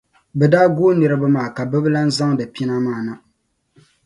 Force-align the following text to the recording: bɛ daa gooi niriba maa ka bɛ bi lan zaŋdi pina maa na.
bɛ 0.37 0.45
daa 0.53 0.67
gooi 0.75 0.95
niriba 0.97 1.27
maa 1.35 1.53
ka 1.55 1.63
bɛ 1.71 1.77
bi 1.83 1.89
lan 1.95 2.07
zaŋdi 2.17 2.45
pina 2.53 2.75
maa 2.85 3.01
na. 3.05 3.13